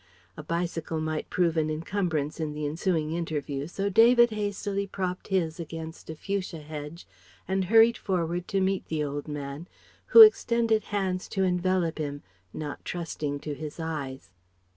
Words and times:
A 0.35 0.41
bicycle 0.41 0.99
might 0.99 1.29
prove 1.29 1.55
an 1.57 1.69
incumbrance 1.69 2.39
in 2.39 2.53
the 2.53 2.65
ensuing 2.65 3.11
interview, 3.11 3.67
so 3.67 3.87
David 3.87 4.31
hastily 4.31 4.87
propped 4.87 5.27
his 5.27 5.59
against 5.59 6.09
a 6.09 6.15
fuchsia 6.15 6.57
hedge 6.61 7.05
and 7.47 7.65
hurried 7.65 7.97
forward 7.99 8.47
to 8.47 8.61
meet 8.61 8.87
the 8.87 9.03
old 9.03 9.27
man, 9.27 9.67
who 10.07 10.21
extended 10.23 10.85
hands 10.85 11.27
to 11.27 11.43
envelop 11.43 11.99
him, 11.99 12.23
not 12.51 12.83
trusting 12.83 13.41
to 13.41 13.53
his 13.53 13.79
eyes. 13.79 14.31